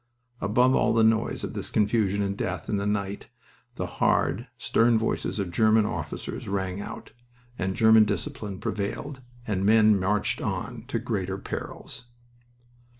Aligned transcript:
Above 0.39 0.73
all 0.73 0.95
the 0.95 1.03
noise 1.03 1.43
of 1.43 1.53
this 1.53 1.69
confusion 1.69 2.23
and 2.23 2.35
death 2.35 2.67
in 2.67 2.77
the 2.77 2.87
night 2.87 3.27
the 3.75 3.85
hard, 3.85 4.47
stern 4.57 4.97
voices 4.97 5.37
of 5.37 5.51
German 5.51 5.85
officers 5.85 6.47
rang 6.47 6.81
out, 6.81 7.11
and 7.59 7.75
German 7.75 8.03
discipline 8.03 8.59
prevailed, 8.59 9.21
and 9.45 9.63
men 9.63 9.99
marched 9.99 10.41
on 10.41 10.85
to 10.87 10.97
greater 10.97 11.37
perils. 11.37 12.05